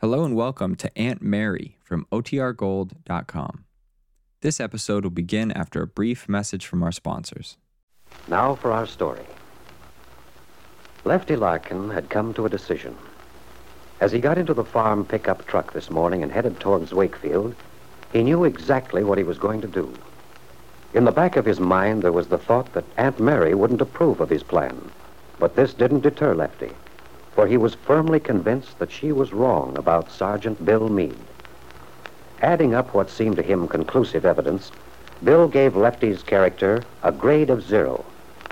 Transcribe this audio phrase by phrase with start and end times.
[0.00, 3.64] Hello and welcome to Aunt Mary from OTRGold.com.
[4.40, 7.58] This episode will begin after a brief message from our sponsors.
[8.26, 9.26] Now for our story.
[11.04, 12.96] Lefty Larkin had come to a decision.
[14.00, 17.54] As he got into the farm pickup truck this morning and headed towards Wakefield,
[18.10, 19.92] he knew exactly what he was going to do.
[20.94, 24.22] In the back of his mind, there was the thought that Aunt Mary wouldn't approve
[24.22, 24.80] of his plan.
[25.38, 26.70] But this didn't deter Lefty,
[27.40, 31.16] for he was firmly convinced that she was wrong about Sergeant Bill Meade.
[32.42, 34.70] Adding up what seemed to him conclusive evidence,
[35.24, 38.04] Bill gave Lefty's character a grade of zero,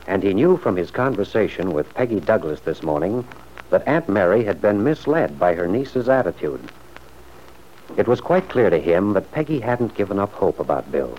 [0.07, 3.29] and he knew from his conversation with Peggy Douglas this morning
[3.69, 6.67] that Aunt Mary had been misled by her niece's attitude.
[7.99, 11.13] It was quite clear to him that Peggy hadn't given up hope about Bill.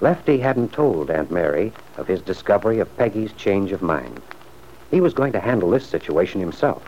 [0.00, 4.22] Lefty hadn't told Aunt Mary of his discovery of Peggy's change of mind.
[4.90, 6.82] He was going to handle this situation himself.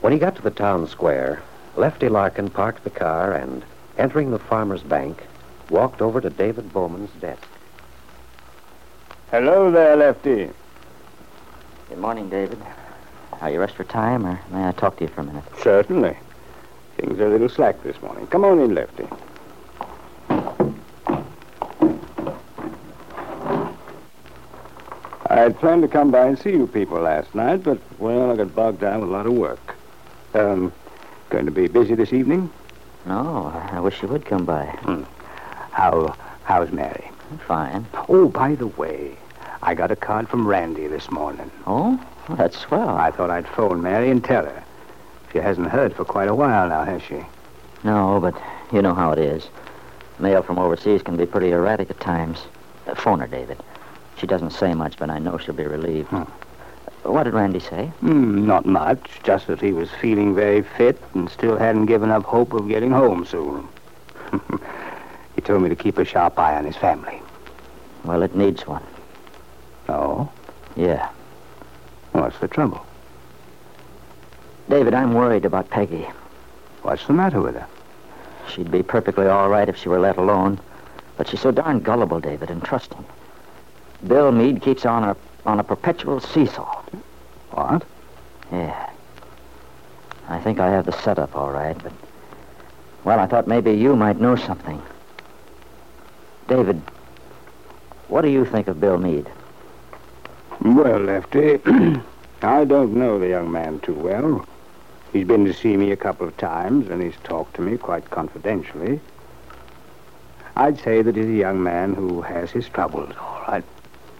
[0.00, 1.42] When he got to the town square,
[1.76, 3.64] Lefty Larkin parked the car and,
[3.98, 5.22] entering the farmer's bank,
[5.68, 7.46] walked over to David Bowman's desk.
[9.30, 10.50] Hello there, Lefty.
[11.88, 12.58] Good morning, David.
[13.40, 15.44] Are you rushed for time, or may I talk to you for a minute?
[15.62, 16.16] Certainly.
[16.96, 18.26] Things are a little slack this morning.
[18.28, 19.06] Come on in, Lefty.
[25.36, 28.36] I had planned to come by and see you people last night, but, well, I
[28.36, 29.74] got bogged down with a lot of work.
[30.32, 30.72] Um,
[31.28, 32.50] going to be busy this evening?
[33.04, 34.64] No, I wish you would come by.
[35.72, 37.10] How, how's Mary?
[37.46, 37.86] Fine.
[38.08, 39.16] Oh, by the way,
[39.62, 41.50] I got a card from Randy this morning.
[41.66, 42.96] Oh, well, that's swell.
[42.96, 44.64] I thought I'd phone Mary and tell her.
[45.32, 47.20] She hasn't heard for quite a while now, has she?
[47.84, 48.34] No, but
[48.72, 49.46] you know how it is.
[50.18, 52.38] Mail from overseas can be pretty erratic at times.
[52.86, 53.58] Uh, phone her, David.
[54.18, 56.08] She doesn't say much, but I know she'll be relieved.
[56.08, 56.22] Hmm.
[57.02, 57.86] What did Randy say?
[58.00, 59.20] Hmm, not much.
[59.22, 62.90] Just that he was feeling very fit and still hadn't given up hope of getting
[62.90, 63.68] home soon.
[65.36, 67.20] he told me to keep a sharp eye on his family.
[68.04, 68.82] Well, it needs one.
[69.88, 70.30] Oh?
[70.74, 71.10] Yeah.
[72.12, 72.84] What's the trouble?
[74.68, 76.08] David, I'm worried about Peggy.
[76.82, 77.66] What's the matter with her?
[78.48, 80.58] She'd be perfectly all right if she were let alone.
[81.16, 83.04] But she's so darn gullible, David, and trusting.
[84.06, 86.82] Bill Meade keeps on a, on a perpetual seesaw.
[87.50, 87.84] What?
[88.52, 88.90] Yeah.
[90.28, 91.92] I think I have the setup all right, but.
[93.04, 94.82] Well, I thought maybe you might know something.
[96.48, 96.82] David,
[98.08, 99.28] what do you think of Bill Meade?
[100.60, 101.60] Well, Lefty,
[102.42, 104.46] I don't know the young man too well.
[105.12, 108.10] He's been to see me a couple of times, and he's talked to me quite
[108.10, 109.00] confidentially.
[110.56, 113.64] I'd say that he's a young man who has his troubles, all right.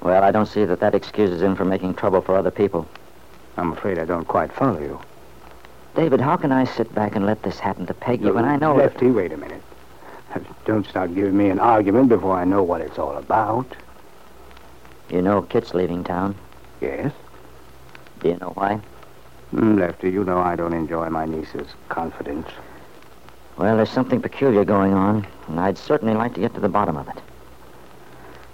[0.06, 2.86] Well, I don't see that that excuses him for making trouble for other people.
[3.56, 5.00] I'm afraid I don't quite follow you.
[5.96, 8.76] David, how can I sit back and let this happen to Peggy when I know
[8.76, 8.92] that...
[8.92, 9.62] Lefty, wait a minute.
[10.64, 13.66] Don't start giving me an argument before I know what it's all about.
[15.10, 16.36] You know Kit's leaving town.
[16.80, 17.12] Yes?
[18.20, 18.78] Do you know why?
[19.52, 22.46] Mm, Lefty, you know I don't enjoy my niece's confidence.
[23.56, 26.96] Well, there's something peculiar going on, and I'd certainly like to get to the bottom
[26.96, 27.20] of it.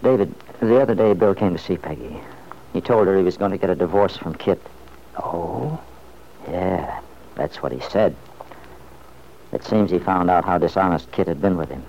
[0.02, 2.20] David, the other day Bill came to see Peggy.
[2.72, 4.60] He told her he was going to get a divorce from Kit.
[5.16, 5.80] Oh?
[6.48, 7.00] Yeah,
[7.36, 8.16] that's what he said.
[9.52, 11.84] It seems he found out how dishonest Kit had been with him.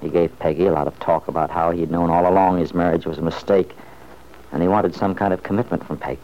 [0.00, 3.06] He gave Peggy a lot of talk about how he'd known all along his marriage
[3.06, 3.72] was a mistake,
[4.52, 6.20] and he wanted some kind of commitment from Peggy.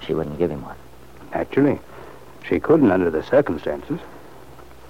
[0.00, 0.76] She wouldn't give him one.
[1.32, 1.78] Naturally.
[2.48, 4.00] She couldn't under the circumstances.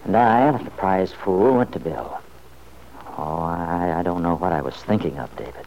[0.05, 2.21] And I, like a prize fool, went to Bill.
[3.17, 3.74] Oh, I,
[4.05, 5.67] don't know what I was thinking of, David.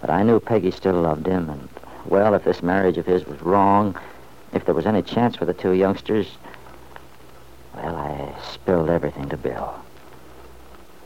[0.00, 1.68] But I knew Peggy still loved him, and,
[2.04, 3.98] well, if this marriage of his was wrong,
[4.52, 6.28] if there was any chance for the two youngsters,
[7.74, 9.74] well, I spilled everything to Bill.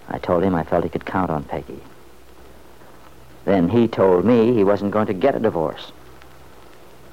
[0.09, 1.81] I told him I felt he could count on Peggy.
[3.45, 5.93] Then he told me he wasn't going to get a divorce.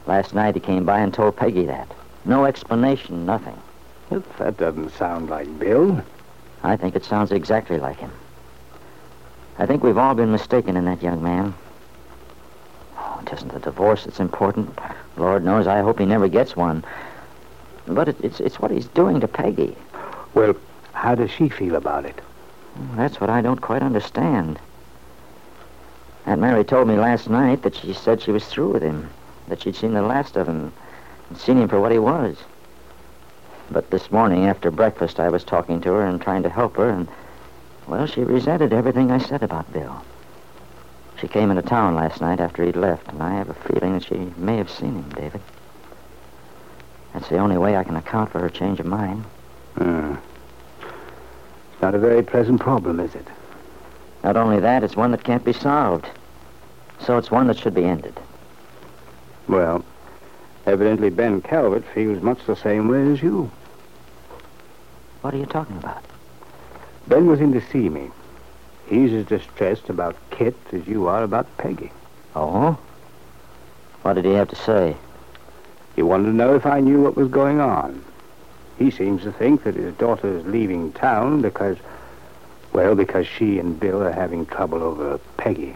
[0.07, 1.89] Last night he came by and told Peggy that.
[2.25, 3.57] No explanation, nothing.
[4.09, 6.03] That doesn't sound like Bill.
[6.63, 8.11] I think it sounds exactly like him.
[9.57, 11.53] I think we've all been mistaken in that young man.
[12.97, 14.77] Oh, it isn't the divorce that's important.
[15.17, 16.83] Lord knows I hope he never gets one.
[17.87, 19.75] But it, it's, it's what he's doing to Peggy.
[20.33, 20.55] Well,
[20.93, 22.19] how does she feel about it?
[22.75, 24.59] Hmm, that's what I don't quite understand.
[26.25, 29.09] Aunt Mary told me last night that she said she was through with him,
[29.47, 30.73] that she'd seen the last of him,
[31.29, 32.37] and seen him for what he was.
[33.71, 36.89] But this morning after breakfast, I was talking to her and trying to help her,
[36.89, 37.07] and,
[37.87, 40.03] well, she resented everything I said about Bill.
[41.19, 44.03] She came into town last night after he'd left, and I have a feeling that
[44.03, 45.41] she may have seen him, David.
[47.13, 49.23] That's the only way I can account for her change of mind.
[49.75, 50.15] Hmm.
[51.73, 53.27] It's not a very pleasant problem, is it?
[54.23, 56.07] Not only that, it's one that can't be solved.
[56.99, 58.19] So it's one that should be ended.
[59.47, 59.85] Well,
[60.65, 63.51] evidently Ben Calvert feels much the same way as you.
[65.21, 66.03] What are you talking about?
[67.07, 68.09] Ben was in to see me.
[68.87, 71.91] He's as distressed about Kit as you are about Peggy.
[72.35, 72.77] Oh?
[74.01, 74.95] What did he have to say?
[75.95, 78.03] He wanted to know if I knew what was going on.
[78.77, 81.77] He seems to think that his daughter is leaving town because,
[82.73, 85.75] well, because she and Bill are having trouble over Peggy.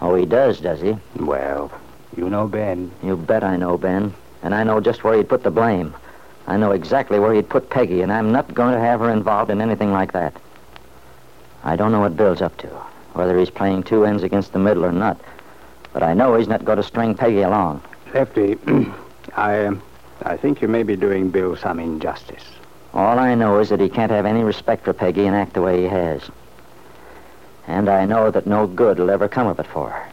[0.00, 0.96] Oh, he does, does he?
[1.16, 1.72] Well,
[2.16, 2.92] you know Ben.
[3.02, 4.14] You bet I know, Ben.
[4.42, 5.94] And I know just where he'd put the blame.
[6.46, 9.50] I know exactly where he'd put Peggy, and I'm not going to have her involved
[9.50, 10.34] in anything like that.
[11.64, 12.68] I don't know what Bill's up to,
[13.14, 15.20] whether he's playing two ends against the middle or not.
[15.92, 17.82] But I know he's not going to string Peggy along.
[18.12, 18.56] Lefty,
[19.36, 19.82] I, um,
[20.22, 22.44] I think you may be doing Bill some injustice.
[22.94, 25.62] All I know is that he can't have any respect for Peggy and act the
[25.62, 26.22] way he has.
[27.66, 30.08] And I know that no good will ever come of it for her.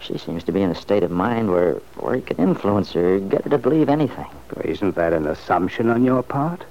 [0.00, 3.20] She seems to be in a state of mind where, where he can influence her,
[3.20, 4.26] get her to believe anything.
[4.64, 6.64] Isn't that an assumption on your part?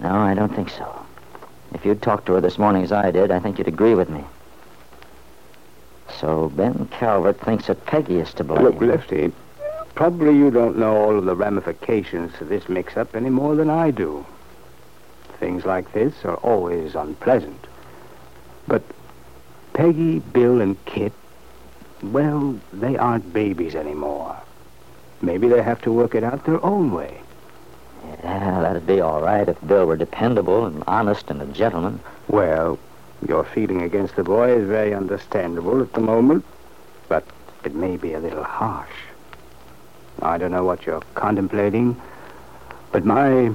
[0.00, 1.03] No, I don't think so.
[1.74, 4.08] If you'd talked to her this morning as I did, I think you'd agree with
[4.08, 4.24] me.
[6.20, 8.62] So Ben Calvert thinks that Peggy is to blame.
[8.62, 9.32] Look, Lefty,
[9.94, 13.90] probably you don't know all of the ramifications to this mix-up any more than I
[13.90, 14.24] do.
[15.40, 17.66] Things like this are always unpleasant.
[18.68, 18.82] But
[19.72, 21.12] Peggy, Bill, and Kit,
[22.02, 24.36] well, they aren't babies anymore.
[25.20, 27.20] Maybe they have to work it out their own way.
[28.22, 32.00] Yeah, that'd be all right if Bill were dependable and honest and a gentleman.
[32.28, 32.78] Well,
[33.26, 36.44] your feeling against the boy is very understandable at the moment,
[37.08, 37.24] but
[37.64, 38.90] it may be a little harsh.
[40.22, 42.00] I don't know what you're contemplating,
[42.92, 43.52] but my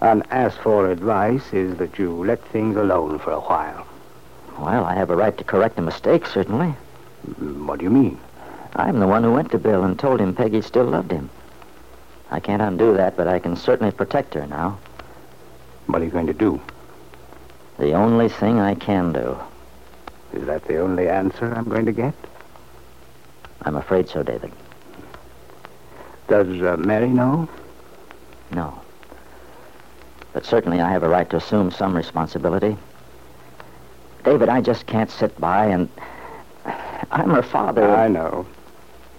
[0.00, 3.86] unasked for advice is that you let things alone for a while.
[4.58, 6.74] Well, I have a right to correct a mistake, certainly.
[7.26, 8.18] Mm, what do you mean?
[8.76, 11.30] I'm the one who went to Bill and told him Peggy still loved him.
[12.30, 14.78] I can't undo that, but I can certainly protect her now.
[15.86, 16.60] What are you going to do?
[17.78, 19.38] The only thing I can do.
[20.34, 22.14] Is that the only answer I'm going to get?
[23.62, 24.52] I'm afraid so, David.
[26.28, 27.48] Does uh, Mary know?
[28.50, 28.78] No.
[30.32, 32.76] But certainly I have a right to assume some responsibility.
[34.24, 35.88] David, I just can't sit by and.
[37.10, 37.88] I'm her father.
[37.88, 38.46] I know.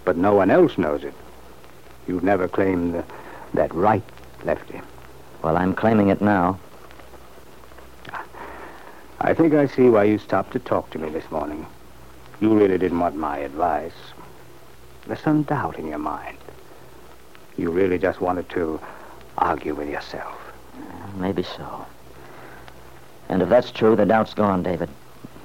[0.06, 1.14] But no one else knows it.
[2.10, 3.06] You've never claimed the,
[3.54, 4.02] that right,
[4.44, 4.82] Lefty.
[5.44, 6.60] Well, I'm claiming it now.
[9.22, 11.68] I think I see why you stopped to talk to me this morning.
[12.42, 13.94] You really didn't want my advice.
[15.06, 16.40] There's some doubt in your mind.
[17.58, 18.80] You really just wanted to
[19.38, 20.36] argue with yourself.
[21.16, 21.86] Maybe so.
[23.28, 24.90] And if that's true, the doubt's gone, David.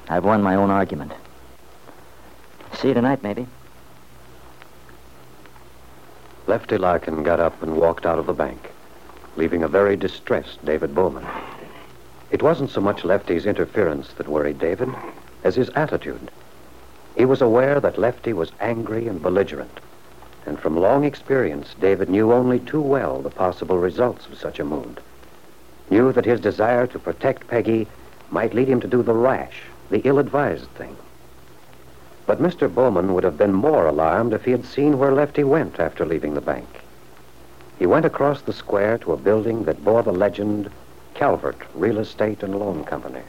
[0.08, 1.12] I've won my own argument.
[2.72, 3.46] See you tonight, maybe.
[6.46, 8.70] Lefty Larkin got up and walked out of the bank,
[9.36, 11.26] leaving a very distressed David Bowman.
[12.30, 14.90] It wasn't so much Lefty's interference that worried David
[15.42, 16.30] as his attitude.
[17.16, 19.80] He was aware that Lefty was angry and belligerent,
[20.44, 24.64] and from long experience, David knew only too well the possible results of such a
[24.64, 25.00] mood.
[25.88, 27.86] Knew that his desire to protect Peggy
[28.30, 30.96] might lead him to do the rash, the ill-advised thing.
[32.26, 32.72] But Mr.
[32.72, 36.34] Bowman would have been more alarmed if he had seen where Lefty went after leaving
[36.34, 36.66] the bank.
[37.78, 40.70] He went across the square to a building that bore the legend
[41.14, 43.20] Calvert Real Estate and Loan Company.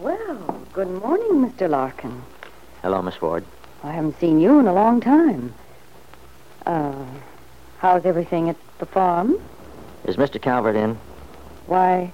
[0.00, 1.68] Well, good morning, Mr.
[1.68, 2.22] Larkin.
[2.82, 3.44] Hello, Miss Ward.
[3.84, 5.54] I haven't seen you in a long time.
[6.66, 7.04] Uh,
[7.78, 9.38] how's everything at the farm?
[10.04, 10.40] Is Mr.
[10.40, 10.98] Calvert in?
[11.66, 12.12] Why,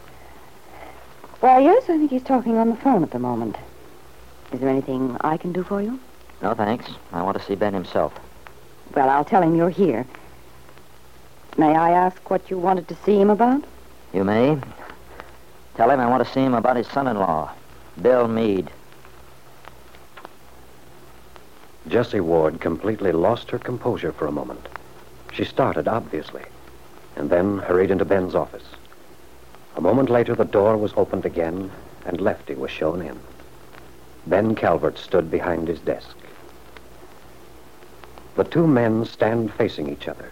[1.45, 3.57] why, yes, I think he's talking on the phone at the moment.
[4.51, 6.01] Is there anything I can do for you?
[6.41, 6.87] No, thanks.
[7.13, 8.15] I want to see Ben himself.
[8.97, 10.07] Well, I'll tell him you're here.
[11.59, 13.63] May I ask what you wanted to see him about?
[14.15, 14.59] You may.
[15.75, 17.53] Tell him I want to see him about his son-in-law,
[18.01, 18.71] Bill Meade.
[21.89, 24.67] Jessie Ward completely lost her composure for a moment.
[25.35, 26.45] She started, obviously,
[27.17, 28.65] and then hurried into Ben's office.
[29.77, 31.71] A moment later, the door was opened again,
[32.07, 33.19] and Lefty was shown in.
[34.27, 36.17] Ben Calvert stood behind his desk.
[38.37, 40.31] The two men stand facing each other.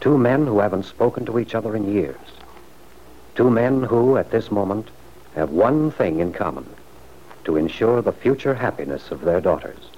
[0.00, 2.16] Two men who haven't spoken to each other in years.
[3.34, 4.88] Two men who, at this moment,
[5.34, 6.66] have one thing in common
[7.44, 9.90] to ensure the future happiness of their daughters.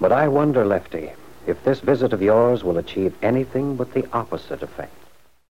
[0.00, 1.12] But I wonder, Lefty,
[1.46, 5.01] if this visit of yours will achieve anything but the opposite effect.